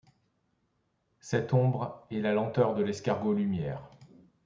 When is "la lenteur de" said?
2.21-2.81